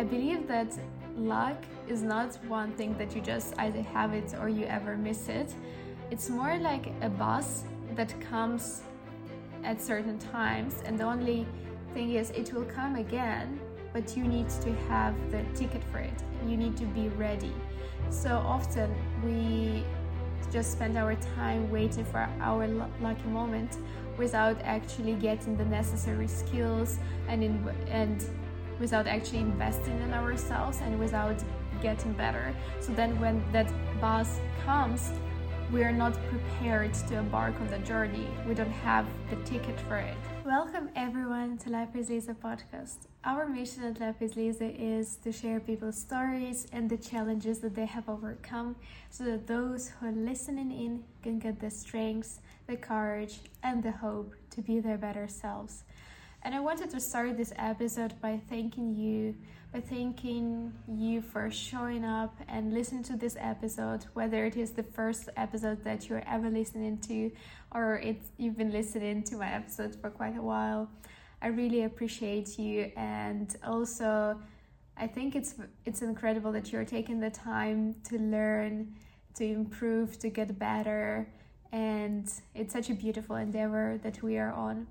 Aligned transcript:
I 0.00 0.02
believe 0.02 0.48
that 0.48 0.72
luck 1.14 1.62
is 1.86 2.00
not 2.00 2.34
one 2.46 2.72
thing 2.72 2.96
that 2.96 3.14
you 3.14 3.20
just 3.20 3.52
either 3.58 3.82
have 3.82 4.14
it 4.14 4.32
or 4.40 4.48
you 4.48 4.64
ever 4.64 4.96
miss 4.96 5.28
it. 5.28 5.52
It's 6.10 6.30
more 6.30 6.56
like 6.56 6.90
a 7.02 7.10
bus 7.10 7.64
that 7.96 8.18
comes 8.18 8.80
at 9.62 9.78
certain 9.78 10.18
times, 10.18 10.82
and 10.86 10.98
the 10.98 11.04
only 11.04 11.46
thing 11.92 12.14
is, 12.14 12.30
it 12.30 12.50
will 12.54 12.64
come 12.64 12.96
again, 12.96 13.60
but 13.92 14.16
you 14.16 14.24
need 14.24 14.48
to 14.64 14.72
have 14.88 15.14
the 15.30 15.42
ticket 15.54 15.84
for 15.92 15.98
it. 15.98 16.18
You 16.46 16.56
need 16.56 16.78
to 16.78 16.86
be 16.86 17.08
ready. 17.10 17.52
So 18.08 18.38
often 18.38 18.88
we 19.22 19.84
just 20.50 20.72
spend 20.72 20.96
our 20.96 21.14
time 21.36 21.70
waiting 21.70 22.06
for 22.06 22.26
our 22.40 22.66
lucky 23.02 23.28
moment 23.28 23.76
without 24.16 24.56
actually 24.62 25.12
getting 25.12 25.58
the 25.58 25.66
necessary 25.66 26.26
skills 26.26 26.98
and 27.28 27.44
in, 27.44 27.68
and 27.88 28.24
without 28.80 29.06
actually 29.06 29.40
investing 29.40 30.00
in 30.00 30.14
ourselves 30.14 30.80
and 30.80 30.98
without 30.98 31.36
getting 31.82 32.14
better. 32.14 32.54
So 32.80 32.92
then 32.92 33.20
when 33.20 33.44
that 33.52 33.70
bus 34.00 34.40
comes, 34.64 35.12
we 35.70 35.84
are 35.84 35.92
not 35.92 36.14
prepared 36.28 36.92
to 36.94 37.16
embark 37.16 37.54
on 37.60 37.68
the 37.68 37.78
journey. 37.80 38.26
We 38.48 38.54
don't 38.54 38.72
have 38.82 39.06
the 39.28 39.36
ticket 39.44 39.78
for 39.82 39.98
it. 39.98 40.16
Welcome 40.44 40.88
everyone 40.96 41.58
to 41.58 41.70
Life 41.70 41.90
with 41.94 42.08
Liza 42.08 42.34
podcast. 42.34 43.06
Our 43.22 43.46
mission 43.46 43.84
at 43.84 44.00
Life 44.00 44.16
with 44.18 44.34
Liza 44.34 44.72
is 44.74 45.16
to 45.22 45.30
share 45.30 45.60
people's 45.60 45.96
stories 45.98 46.66
and 46.72 46.90
the 46.90 46.96
challenges 46.96 47.60
that 47.60 47.76
they 47.76 47.86
have 47.86 48.08
overcome 48.08 48.74
so 49.10 49.24
that 49.24 49.46
those 49.46 49.90
who 49.90 50.08
are 50.08 50.12
listening 50.12 50.72
in 50.72 51.04
can 51.22 51.38
get 51.38 51.60
the 51.60 51.70
strength, 51.70 52.40
the 52.66 52.76
courage, 52.76 53.40
and 53.62 53.82
the 53.82 53.92
hope 53.92 54.34
to 54.50 54.62
be 54.62 54.80
their 54.80 54.98
better 54.98 55.28
selves. 55.28 55.84
And 56.42 56.54
I 56.54 56.60
wanted 56.60 56.88
to 56.90 57.00
start 57.00 57.36
this 57.36 57.52
episode 57.56 58.14
by 58.22 58.40
thanking 58.48 58.94
you, 58.96 59.36
by 59.74 59.80
thanking 59.80 60.72
you 60.88 61.20
for 61.20 61.50
showing 61.50 62.02
up 62.02 62.34
and 62.48 62.72
listening 62.72 63.02
to 63.04 63.16
this 63.16 63.36
episode, 63.38 64.06
whether 64.14 64.46
it 64.46 64.56
is 64.56 64.70
the 64.70 64.82
first 64.82 65.28
episode 65.36 65.84
that 65.84 66.08
you're 66.08 66.22
ever 66.26 66.48
listening 66.48 66.96
to 67.08 67.30
or 67.74 67.96
it's 67.96 68.30
you've 68.38 68.56
been 68.56 68.72
listening 68.72 69.22
to 69.24 69.36
my 69.36 69.52
episodes 69.52 69.98
for 70.00 70.08
quite 70.08 70.34
a 70.34 70.40
while. 70.40 70.88
I 71.42 71.48
really 71.48 71.82
appreciate 71.84 72.58
you 72.58 72.90
and 72.96 73.54
also 73.62 74.40
I 74.96 75.06
think 75.06 75.36
it's 75.36 75.56
it's 75.84 76.00
incredible 76.00 76.52
that 76.52 76.72
you're 76.72 76.86
taking 76.86 77.20
the 77.20 77.30
time 77.30 77.96
to 78.04 78.18
learn, 78.18 78.94
to 79.34 79.44
improve, 79.44 80.18
to 80.20 80.30
get 80.30 80.58
better 80.58 81.28
and 81.70 82.32
it's 82.54 82.72
such 82.72 82.88
a 82.88 82.94
beautiful 82.94 83.36
endeavor 83.36 84.00
that 84.02 84.22
we 84.22 84.38
are 84.38 84.52
on. 84.52 84.86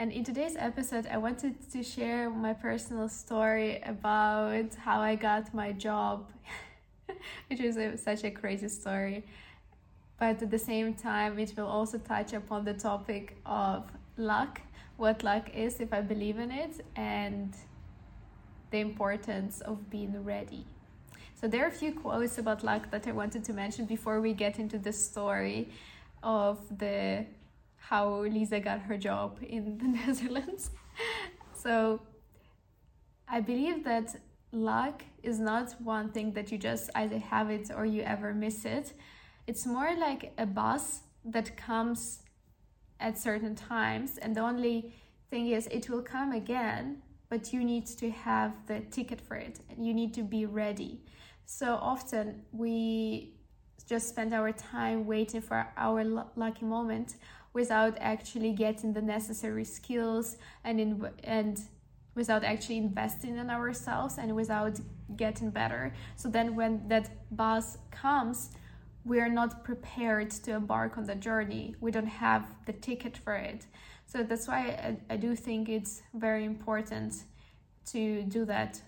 And 0.00 0.10
in 0.12 0.24
today's 0.24 0.56
episode, 0.58 1.06
I 1.08 1.18
wanted 1.18 1.56
to 1.72 1.82
share 1.82 2.30
my 2.30 2.54
personal 2.54 3.06
story 3.06 3.82
about 3.84 4.74
how 4.74 4.98
I 5.02 5.14
got 5.14 5.52
my 5.52 5.72
job, 5.72 6.32
which 7.48 7.60
is 7.60 7.76
a, 7.76 7.98
such 7.98 8.24
a 8.24 8.30
crazy 8.30 8.68
story. 8.68 9.26
But 10.18 10.40
at 10.40 10.50
the 10.50 10.58
same 10.58 10.94
time, 10.94 11.38
it 11.38 11.52
will 11.54 11.66
also 11.66 11.98
touch 11.98 12.32
upon 12.32 12.64
the 12.64 12.72
topic 12.72 13.36
of 13.44 13.92
luck, 14.16 14.62
what 14.96 15.22
luck 15.22 15.50
is, 15.54 15.80
if 15.80 15.92
I 15.92 16.00
believe 16.00 16.38
in 16.38 16.50
it, 16.50 16.82
and 16.96 17.54
the 18.70 18.78
importance 18.78 19.60
of 19.60 19.90
being 19.90 20.24
ready. 20.24 20.64
So, 21.38 21.46
there 21.46 21.62
are 21.62 21.68
a 21.68 21.78
few 21.82 21.92
quotes 21.92 22.38
about 22.38 22.64
luck 22.64 22.90
that 22.90 23.06
I 23.06 23.12
wanted 23.12 23.44
to 23.44 23.52
mention 23.52 23.84
before 23.84 24.22
we 24.22 24.32
get 24.32 24.58
into 24.58 24.78
the 24.78 24.94
story 24.94 25.68
of 26.22 26.58
the 26.78 27.26
how 27.80 28.20
Liza 28.20 28.60
got 28.60 28.80
her 28.80 28.96
job 28.96 29.38
in 29.42 29.78
the 29.78 29.88
Netherlands. 29.98 30.70
so 31.52 32.00
I 33.28 33.40
believe 33.40 33.84
that 33.84 34.16
luck 34.52 35.02
is 35.22 35.38
not 35.38 35.74
one 35.82 36.10
thing 36.12 36.32
that 36.32 36.50
you 36.52 36.58
just 36.58 36.90
either 36.94 37.18
have 37.18 37.50
it 37.50 37.70
or 37.74 37.84
you 37.84 38.02
ever 38.02 38.32
miss 38.32 38.64
it. 38.64 38.92
It's 39.46 39.66
more 39.66 39.94
like 39.96 40.32
a 40.38 40.46
bus 40.46 41.00
that 41.24 41.56
comes 41.56 42.22
at 43.00 43.18
certain 43.18 43.54
times, 43.54 44.18
and 44.18 44.36
the 44.36 44.40
only 44.40 44.92
thing 45.30 45.48
is, 45.48 45.66
it 45.68 45.88
will 45.88 46.02
come 46.02 46.32
again, 46.32 47.02
but 47.28 47.52
you 47.52 47.64
need 47.64 47.86
to 47.86 48.10
have 48.10 48.52
the 48.66 48.80
ticket 48.90 49.20
for 49.20 49.36
it 49.36 49.60
and 49.70 49.86
you 49.86 49.94
need 49.94 50.12
to 50.14 50.22
be 50.22 50.44
ready. 50.44 51.00
So 51.46 51.78
often 51.80 52.42
we 52.52 53.34
just 53.88 54.08
spend 54.08 54.34
our 54.34 54.52
time 54.52 55.06
waiting 55.06 55.40
for 55.40 55.66
our 55.76 56.04
lucky 56.36 56.64
moment 56.64 57.16
without 57.52 57.96
actually 58.00 58.52
getting 58.52 58.92
the 58.92 59.02
necessary 59.02 59.64
skills 59.64 60.36
and 60.64 60.80
in 60.80 61.08
and 61.24 61.60
without 62.14 62.42
actually 62.44 62.76
investing 62.76 63.36
in 63.36 63.50
ourselves 63.50 64.18
and 64.18 64.34
without 64.34 64.78
getting 65.16 65.50
better. 65.50 65.94
So 66.16 66.28
then 66.28 66.56
when 66.56 66.88
that 66.88 67.10
bus 67.30 67.78
comes 67.90 68.50
we 69.04 69.20
are 69.20 69.28
not 69.28 69.64
prepared 69.64 70.30
to 70.30 70.52
embark 70.52 70.98
on 70.98 71.04
the 71.04 71.14
journey. 71.14 71.74
We 71.80 71.90
don't 71.90 72.06
have 72.06 72.46
the 72.66 72.72
ticket 72.72 73.16
for 73.16 73.34
it. 73.34 73.66
So 74.06 74.22
that's 74.22 74.46
why 74.46 74.96
I, 75.10 75.14
I 75.14 75.16
do 75.16 75.34
think 75.34 75.68
it's 75.68 76.02
very 76.14 76.44
important 76.44 77.14
to 77.86 78.22
do 78.24 78.44
that 78.44 78.80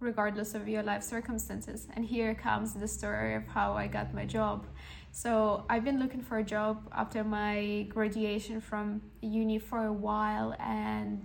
regardless 0.00 0.54
of 0.54 0.68
your 0.68 0.82
life 0.82 1.02
circumstances. 1.02 1.88
And 1.94 2.04
here 2.04 2.34
comes 2.34 2.74
the 2.74 2.86
story 2.86 3.34
of 3.34 3.46
how 3.46 3.72
i 3.72 3.86
got 3.86 4.14
my 4.14 4.24
job 4.24 4.66
so 5.10 5.64
I've 5.68 5.84
been 5.84 5.98
looking 5.98 6.22
for 6.22 6.38
a 6.38 6.44
job 6.44 6.88
after 6.92 7.24
my 7.24 7.86
graduation 7.88 8.60
from 8.60 9.02
uni 9.20 9.58
for 9.58 9.86
a 9.86 9.92
while, 9.92 10.54
and 10.60 11.22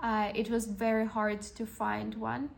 uh, 0.00 0.30
it 0.34 0.50
was 0.50 0.66
very 0.66 1.06
hard 1.06 1.42
to 1.42 1.66
find 1.66 2.14
one. 2.14 2.50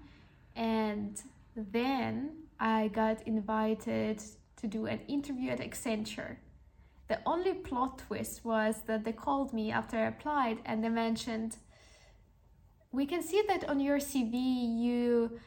And 0.54 1.20
then 1.56 2.32
I 2.58 2.88
got 2.88 3.26
invited 3.26 4.22
to 4.56 4.66
do 4.66 4.86
an 4.86 5.00
interview 5.08 5.50
at 5.50 5.60
Accenture. 5.60 6.36
The 7.08 7.18
only 7.26 7.54
plot 7.54 8.02
twist 8.06 8.44
was 8.44 8.82
that 8.86 9.04
they 9.04 9.12
called 9.12 9.52
me 9.52 9.72
after 9.72 9.96
I 9.96 10.06
applied 10.06 10.58
and 10.64 10.84
they 10.84 10.90
mentioned, 10.90 11.56
We 12.92 13.06
can 13.06 13.22
see 13.22 13.42
that 13.48 13.68
on 13.68 13.80
your 13.80 13.98
CV 13.98 14.34
you 14.78 15.40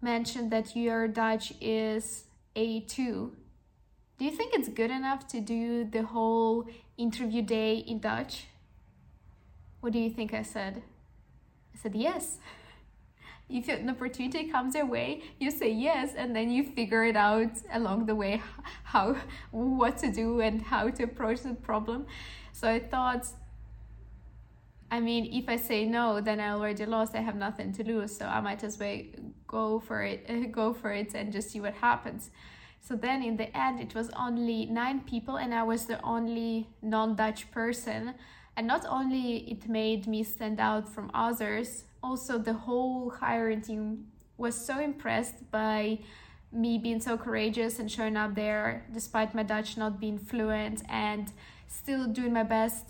mentioned 0.00 0.52
that 0.52 0.76
your 0.76 1.08
Dutch 1.08 1.52
is 1.60 2.24
A2 2.54 3.32
do 4.18 4.24
you 4.24 4.30
think 4.30 4.54
it's 4.54 4.68
good 4.68 4.90
enough 4.90 5.26
to 5.28 5.40
do 5.40 5.84
the 5.84 6.02
whole 6.02 6.66
interview 6.96 7.42
day 7.42 7.76
in 7.76 7.98
Dutch? 8.00 8.46
What 9.80 9.92
do 9.92 9.98
you 9.98 10.10
think 10.10 10.32
I 10.32 10.42
said? 10.42 10.82
I 11.74 11.78
said 11.78 11.94
yes. 11.94 12.38
If 13.48 13.68
an 13.68 13.88
opportunity 13.88 14.48
comes 14.48 14.74
your 14.74 14.86
way, 14.86 15.22
you 15.38 15.52
say 15.52 15.70
yes, 15.70 16.14
and 16.16 16.34
then 16.34 16.50
you 16.50 16.64
figure 16.64 17.04
it 17.04 17.16
out 17.16 17.52
along 17.72 18.06
the 18.06 18.14
way 18.16 18.42
how 18.82 19.16
what 19.52 19.98
to 19.98 20.10
do 20.10 20.40
and 20.40 20.60
how 20.60 20.88
to 20.88 21.04
approach 21.04 21.42
the 21.42 21.54
problem. 21.54 22.06
So 22.50 22.68
I 22.68 22.80
thought 22.80 23.28
I 24.90 25.00
mean, 25.00 25.32
if 25.32 25.48
I 25.48 25.56
say 25.56 25.84
no, 25.84 26.20
then 26.20 26.38
I 26.38 26.50
already 26.50 26.86
lost. 26.86 27.14
I 27.14 27.20
have 27.20 27.34
nothing 27.34 27.72
to 27.72 27.84
lose, 27.84 28.16
so 28.16 28.26
I 28.26 28.40
might 28.40 28.62
as 28.62 28.78
well 28.78 29.00
go 29.46 29.80
for 29.80 30.02
it, 30.02 30.52
go 30.52 30.72
for 30.72 30.92
it, 30.92 31.14
and 31.14 31.32
just 31.32 31.50
see 31.50 31.60
what 31.60 31.74
happens. 31.74 32.30
So 32.80 32.94
then 32.94 33.22
in 33.22 33.36
the 33.36 33.56
end, 33.56 33.80
it 33.80 33.94
was 33.94 34.10
only 34.10 34.66
nine 34.66 35.00
people, 35.00 35.36
and 35.36 35.52
I 35.52 35.64
was 35.64 35.86
the 35.86 36.00
only 36.02 36.68
non 36.82 37.16
Dutch 37.16 37.50
person. 37.50 38.14
And 38.56 38.66
not 38.66 38.86
only 38.88 39.50
it 39.50 39.68
made 39.68 40.06
me 40.06 40.22
stand 40.22 40.60
out 40.60 40.88
from 40.88 41.10
others, 41.12 41.84
also 42.02 42.38
the 42.38 42.54
whole 42.54 43.10
hiring 43.10 43.60
team 43.60 44.06
was 44.38 44.54
so 44.54 44.80
impressed 44.80 45.50
by 45.50 45.98
me 46.52 46.78
being 46.78 47.00
so 47.00 47.16
courageous 47.16 47.78
and 47.78 47.90
showing 47.90 48.16
up 48.16 48.34
there 48.34 48.86
despite 48.92 49.34
my 49.34 49.42
Dutch 49.42 49.76
not 49.76 50.00
being 50.00 50.18
fluent 50.18 50.82
and 50.88 51.32
still 51.66 52.06
doing 52.06 52.32
my 52.32 52.42
best 52.42 52.86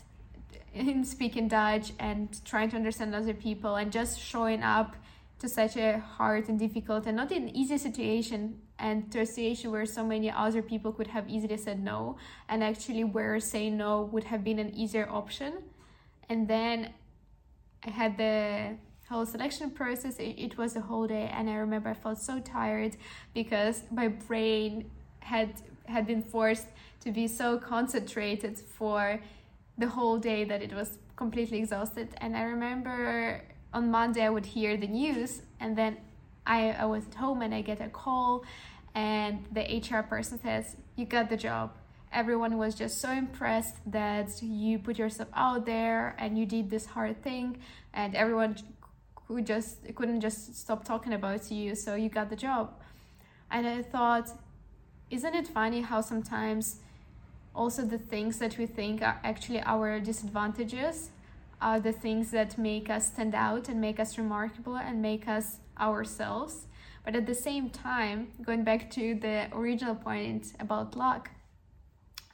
in 0.75 1.05
speaking 1.05 1.49
Dutch 1.49 1.93
and 1.99 2.45
trying 2.45 2.71
to 2.71 2.77
understand 2.77 3.15
other 3.15 3.35
people 3.35 3.77
and 3.77 3.91
just 3.91 4.21
showing 4.21 4.63
up 4.63 4.95
to 5.39 5.49
such 5.49 5.77
a 5.77 5.99
hard 5.99 6.49
and 6.49 6.59
difficult 6.59 7.07
and 7.07 7.17
not 7.17 7.31
an 7.31 7.49
easy 7.55 7.77
situation 7.77 8.59
and 8.79 9.11
to 9.13 9.21
a 9.21 9.27
situation 9.27 9.71
where 9.71 9.87
so 9.87 10.05
many 10.05 10.31
other 10.31 10.63
people 10.63 10.93
could 10.93 11.09
have 11.09 11.29
easily 11.29 11.57
said 11.57 11.83
no 11.83 12.17
and 12.49 12.65
actually 12.65 13.05
where 13.05 13.39
saying 13.41 13.77
no 13.77 14.03
would 14.13 14.25
have 14.25 14.43
been 14.43 14.59
an 14.59 14.75
easier 14.75 15.09
option. 15.11 15.53
And 16.29 16.49
then 16.49 16.93
i 17.85 17.91
had 17.91 18.17
the 18.17 18.77
whole 19.09 19.27
selection 19.27 19.71
process. 19.71 20.17
It, 20.17 20.35
it 20.39 20.59
was 20.59 20.75
a 20.75 20.81
whole 20.81 21.07
day 21.07 21.31
and 21.33 21.49
i 21.49 21.55
remember 21.55 21.91
i 21.91 21.95
felt 21.95 22.19
so 22.19 22.41
tired 22.41 22.97
because 23.35 23.83
my 23.93 24.09
brain 24.09 24.91
had 25.21 25.51
had 25.85 26.07
been 26.07 26.23
forced 26.23 26.67
to 27.01 27.13
be 27.13 27.29
so 27.29 27.59
concentrated 27.59 28.59
for 28.59 29.21
the 29.79 29.87
whole 29.87 30.19
day 30.19 30.43
that 30.45 30.63
it 30.63 30.73
was 30.73 30.99
completely 31.15 31.59
exhausted. 31.59 32.09
And 32.19 32.37
i 32.37 32.43
remember 32.43 33.43
on 33.77 33.83
monday 33.99 34.23
i 34.29 34.31
would 34.37 34.47
hear 34.57 34.77
the 34.77 34.91
news 35.01 35.43
and 35.61 35.77
then 35.81 35.93
I, 36.47 36.71
I 36.73 36.85
was 36.87 37.07
at 37.07 37.15
home 37.15 37.43
and 37.43 37.55
I 37.55 37.61
get 37.61 37.81
a 37.81 37.89
call, 37.89 38.45
and 38.95 39.45
the 39.53 39.63
HR 39.63 40.03
person 40.03 40.41
says, 40.41 40.77
You 40.95 41.05
got 41.05 41.29
the 41.29 41.37
job. 41.37 41.73
Everyone 42.13 42.57
was 42.57 42.75
just 42.75 43.01
so 43.01 43.11
impressed 43.11 43.77
that 43.91 44.43
you 44.43 44.79
put 44.79 44.99
yourself 44.99 45.29
out 45.35 45.67
there 45.67 46.15
and 46.19 46.39
you 46.39 46.47
did 46.47 46.71
this 46.71 46.87
hard 46.87 47.23
thing, 47.23 47.59
and 47.93 48.15
everyone 48.15 48.57
who 49.27 49.43
just 49.43 49.79
couldn't 49.97 50.21
just 50.21 50.57
stop 50.57 50.85
talking 50.85 51.13
about 51.13 51.51
you, 51.51 51.75
so 51.75 51.97
you 51.97 52.09
got 52.09 52.31
the 52.31 52.37
job. 52.37 52.73
And 53.51 53.67
I 53.67 53.83
thought, 53.83 54.31
isn't 55.11 55.35
it 55.35 55.49
funny 55.49 55.81
how 55.81 56.01
sometimes 56.01 56.77
also 57.55 57.83
the 57.83 57.99
things 57.99 58.39
that 58.39 58.57
we 58.59 58.67
think 58.67 59.03
are 59.03 59.19
actually 59.25 59.63
our 59.63 59.99
disadvantages 59.99 61.11
are 61.61 61.81
the 61.81 61.93
things 61.93 62.31
that 62.31 62.59
make 62.59 62.91
us 62.91 63.07
stand 63.07 63.35
out 63.35 63.69
and 63.69 63.81
make 63.81 63.99
us 63.99 64.19
remarkable 64.19 64.77
and 64.77 65.01
make 65.01 65.27
us 65.27 65.59
ourselves. 65.79 66.67
But 67.05 67.15
at 67.15 67.27
the 67.27 67.35
same 67.35 67.71
time, 67.71 68.29
going 68.43 68.65
back 68.65 68.91
to 68.93 69.15
the 69.15 69.49
original 69.53 69.95
point 69.95 70.53
about 70.59 70.97
luck, 70.97 71.31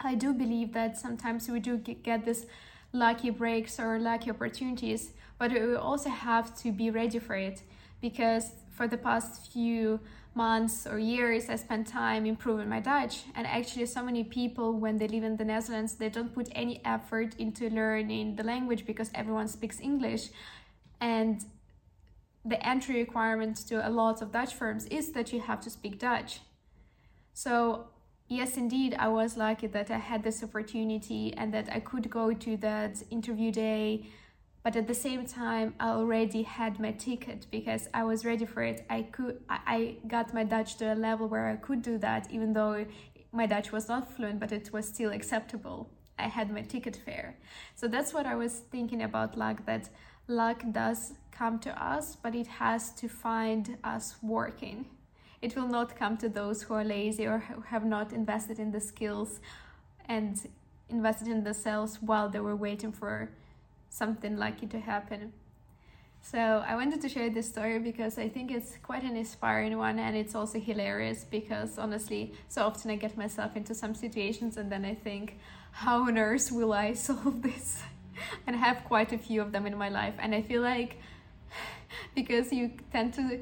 I 0.00 0.14
do 0.14 0.32
believe 0.32 0.72
that 0.72 0.96
sometimes 0.98 1.48
we 1.48 1.60
do 1.60 1.76
get 1.76 2.24
this 2.24 2.46
lucky 2.92 3.30
breaks 3.30 3.78
or 3.78 3.98
lucky 3.98 4.30
opportunities, 4.30 5.12
but 5.38 5.52
we 5.52 5.74
also 5.76 6.10
have 6.10 6.56
to 6.62 6.72
be 6.72 6.90
ready 6.90 7.18
for 7.18 7.36
it 7.36 7.62
because 8.00 8.52
for 8.82 8.88
the 8.88 8.98
past 8.98 9.52
few 9.52 10.00
months 10.34 10.88
or 10.88 10.98
years 10.98 11.48
i 11.48 11.54
spent 11.54 11.86
time 11.86 12.26
improving 12.26 12.68
my 12.68 12.80
dutch. 12.80 13.14
And 13.36 13.46
actually 13.46 13.86
so 13.86 14.02
many 14.02 14.24
people 14.24 14.68
when 14.84 14.98
they 14.98 15.06
live 15.06 15.22
in 15.22 15.36
the 15.36 15.44
netherlands 15.44 15.94
they 15.94 16.08
don't 16.08 16.34
put 16.34 16.48
any 16.62 16.80
effort 16.84 17.30
into 17.38 17.70
learning 17.70 18.34
the 18.34 18.42
language 18.42 18.84
because 18.84 19.08
everyone 19.14 19.46
speaks 19.46 19.78
english. 19.78 20.24
And 21.00 21.44
the 22.44 22.58
entry 22.72 22.96
requirement 22.96 23.56
to 23.68 23.76
a 23.88 23.90
lot 24.00 24.20
of 24.20 24.32
dutch 24.32 24.52
firms 24.52 24.86
is 24.86 25.12
that 25.12 25.32
you 25.32 25.40
have 25.40 25.60
to 25.60 25.70
speak 25.70 26.00
dutch. 26.00 26.40
So 27.34 27.52
yes 28.28 28.56
indeed 28.56 28.96
i 29.06 29.08
was 29.20 29.36
lucky 29.36 29.68
that 29.76 29.88
i 29.92 30.00
had 30.10 30.24
this 30.24 30.42
opportunity 30.42 31.32
and 31.38 31.54
that 31.54 31.68
i 31.70 31.78
could 31.78 32.10
go 32.10 32.32
to 32.32 32.56
that 32.56 32.94
interview 33.10 33.52
day 33.52 33.86
but 34.62 34.76
at 34.76 34.86
the 34.86 34.94
same 34.94 35.26
time 35.26 35.74
i 35.80 35.88
already 35.88 36.42
had 36.42 36.78
my 36.78 36.92
ticket 36.92 37.46
because 37.50 37.88
i 37.94 38.02
was 38.02 38.24
ready 38.24 38.46
for 38.46 38.62
it. 38.62 38.84
I 38.88 39.02
could 39.02 39.40
i 39.48 39.96
got 40.06 40.34
my 40.34 40.44
dutch 40.44 40.76
to 40.78 40.92
a 40.92 40.94
level 40.94 41.28
where 41.28 41.48
i 41.48 41.56
could 41.56 41.82
do 41.82 41.98
that 41.98 42.28
even 42.30 42.52
though 42.52 42.86
my 43.32 43.46
dutch 43.46 43.72
was 43.72 43.88
not 43.88 44.10
fluent 44.14 44.40
but 44.40 44.52
it 44.52 44.72
was 44.72 44.86
still 44.86 45.12
acceptable. 45.12 45.90
I 46.18 46.28
had 46.28 46.52
my 46.52 46.62
ticket 46.62 46.96
fare. 47.04 47.36
So 47.74 47.88
that's 47.88 48.12
what 48.14 48.26
i 48.26 48.34
was 48.34 48.62
thinking 48.70 49.02
about 49.02 49.36
luck 49.36 49.66
that 49.66 49.88
luck 50.28 50.62
does 50.70 51.14
come 51.30 51.58
to 51.60 51.70
us 51.82 52.16
but 52.16 52.34
it 52.34 52.46
has 52.46 52.92
to 53.00 53.08
find 53.08 53.78
us 53.82 54.16
working. 54.22 54.86
It 55.40 55.56
will 55.56 55.66
not 55.66 55.96
come 55.96 56.16
to 56.18 56.28
those 56.28 56.62
who 56.62 56.74
are 56.74 56.84
lazy 56.84 57.26
or 57.26 57.42
have 57.66 57.84
not 57.84 58.12
invested 58.12 58.60
in 58.60 58.70
the 58.70 58.80
skills 58.80 59.40
and 60.06 60.36
invested 60.88 61.26
in 61.26 61.42
themselves 61.42 61.98
while 62.00 62.28
they 62.28 62.38
were 62.38 62.54
waiting 62.54 62.92
for 62.92 63.30
something 63.92 64.36
lucky 64.36 64.66
to 64.66 64.80
happen. 64.80 65.32
So 66.22 66.38
I 66.66 66.76
wanted 66.76 67.00
to 67.02 67.08
share 67.08 67.28
this 67.30 67.48
story 67.48 67.78
because 67.78 68.16
I 68.16 68.28
think 68.28 68.50
it's 68.50 68.78
quite 68.82 69.02
an 69.02 69.16
inspiring 69.16 69.76
one 69.76 69.98
and 69.98 70.16
it's 70.16 70.34
also 70.34 70.58
hilarious 70.58 71.24
because 71.24 71.78
honestly, 71.78 72.32
so 72.48 72.62
often 72.64 72.90
I 72.90 72.96
get 72.96 73.16
myself 73.16 73.56
into 73.56 73.74
some 73.74 73.94
situations 73.94 74.56
and 74.56 74.70
then 74.70 74.84
I 74.84 74.94
think, 74.94 75.38
how 75.72 76.06
on 76.06 76.16
earth 76.16 76.50
will 76.52 76.72
I 76.72 76.92
solve 77.06 77.42
this? 77.42 77.82
and 78.46 78.56
I 78.56 78.58
have 78.60 78.84
quite 78.84 79.12
a 79.12 79.18
few 79.18 79.42
of 79.42 79.52
them 79.52 79.66
in 79.66 79.76
my 79.76 79.88
life 79.88 80.14
and 80.18 80.34
I 80.34 80.42
feel 80.42 80.62
like 80.62 80.98
because 82.14 82.52
you 82.52 82.70
tend 82.92 83.14
to 83.14 83.40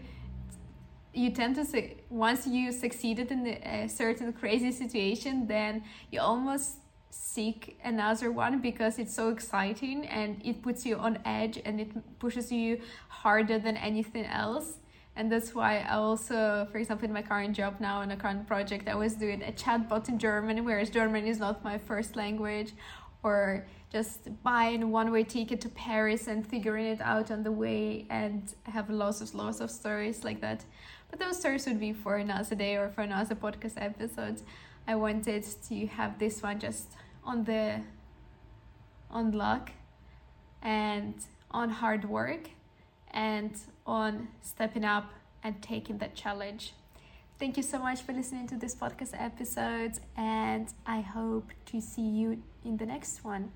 you 1.12 1.30
tend 1.30 1.56
to 1.56 1.64
say 1.64 1.96
once 2.08 2.46
you 2.46 2.70
succeeded 2.72 3.30
in 3.32 3.46
a 3.46 3.88
certain 3.88 4.32
crazy 4.32 4.70
situation 4.70 5.46
then 5.48 5.82
you 6.10 6.20
almost 6.20 6.76
seek 7.10 7.78
another 7.84 8.30
one 8.30 8.60
because 8.60 8.98
it's 8.98 9.14
so 9.14 9.28
exciting 9.30 10.06
and 10.06 10.40
it 10.44 10.62
puts 10.62 10.86
you 10.86 10.96
on 10.96 11.18
edge 11.24 11.60
and 11.64 11.80
it 11.80 12.18
pushes 12.18 12.50
you 12.50 12.80
harder 13.08 13.58
than 13.58 13.76
anything 13.76 14.24
else 14.24 14.74
and 15.16 15.30
that's 15.30 15.54
why 15.54 15.80
I 15.80 15.96
also, 15.96 16.66
for 16.70 16.78
example, 16.78 17.04
in 17.06 17.12
my 17.12 17.22
current 17.22 17.54
job 17.56 17.80
now 17.80 18.00
in 18.02 18.10
a 18.10 18.16
current 18.16 18.46
project, 18.46 18.88
I 18.88 18.94
was 18.94 19.14
doing 19.14 19.42
a 19.42 19.52
chatbot 19.52 20.08
in 20.08 20.18
German, 20.18 20.64
whereas 20.64 20.88
German 20.88 21.26
is 21.26 21.38
not 21.38 21.64
my 21.64 21.78
first 21.78 22.16
language, 22.16 22.72
or 23.22 23.66
just 23.92 24.42
buying 24.42 24.82
a 24.82 24.86
one-way 24.86 25.24
ticket 25.24 25.60
to 25.62 25.68
Paris 25.68 26.26
and 26.26 26.46
figuring 26.46 26.86
it 26.86 27.00
out 27.00 27.30
on 27.30 27.42
the 27.42 27.52
way, 27.52 28.06
and 28.08 28.54
have 28.64 28.88
lots 28.88 29.20
of 29.20 29.34
lots 29.34 29.60
of 29.60 29.70
stories 29.70 30.24
like 30.24 30.40
that. 30.40 30.64
But 31.10 31.18
those 31.18 31.38
stories 31.38 31.66
would 31.66 31.80
be 31.80 31.92
for 31.92 32.16
another 32.16 32.54
day 32.54 32.76
or 32.76 32.88
for 32.88 33.02
another 33.02 33.34
podcast 33.34 33.74
episode. 33.76 34.40
I 34.90 34.96
wanted 34.96 35.44
to 35.68 35.86
have 35.86 36.18
this 36.18 36.42
one 36.42 36.58
just 36.58 36.96
on 37.22 37.44
the 37.44 37.80
on 39.08 39.30
luck 39.30 39.70
and 40.62 41.14
on 41.52 41.68
hard 41.70 42.04
work 42.08 42.50
and 43.12 43.52
on 43.86 44.26
stepping 44.42 44.84
up 44.84 45.12
and 45.44 45.62
taking 45.62 45.98
that 45.98 46.16
challenge. 46.16 46.74
Thank 47.38 47.56
you 47.56 47.62
so 47.62 47.78
much 47.78 48.02
for 48.02 48.12
listening 48.12 48.48
to 48.48 48.56
this 48.56 48.74
podcast 48.74 49.12
episode, 49.14 49.92
and 50.16 50.66
I 50.84 51.02
hope 51.02 51.52
to 51.66 51.80
see 51.80 52.08
you 52.20 52.42
in 52.64 52.76
the 52.76 52.86
next 52.86 53.22
one. 53.22 53.52